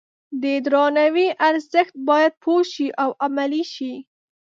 [0.43, 3.93] د درناوي ارزښت باید پوه شي او عملي شي.